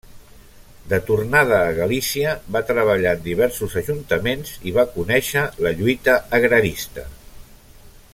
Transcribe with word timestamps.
De 0.93 0.97
tornada 1.09 1.59
a 1.65 1.75
Galícia, 1.79 2.31
va 2.55 2.61
treballar 2.69 3.13
en 3.17 3.21
diversos 3.27 3.75
ajuntaments 3.83 4.55
i 4.71 4.73
va 4.79 4.87
conèixer 4.97 5.45
la 5.67 5.75
lluita 5.83 6.17
agrarista. 6.39 7.07